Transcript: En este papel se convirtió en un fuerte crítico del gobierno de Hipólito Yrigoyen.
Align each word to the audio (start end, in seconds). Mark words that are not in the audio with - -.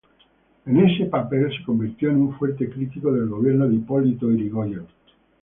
En 0.65 0.79
este 0.83 1.05
papel 1.05 1.55
se 1.55 1.63
convirtió 1.63 2.09
en 2.09 2.17
un 2.21 2.33
fuerte 2.35 2.67
crítico 2.67 3.11
del 3.13 3.29
gobierno 3.29 3.67
de 3.67 3.75
Hipólito 3.75 4.31
Yrigoyen. 4.31 4.87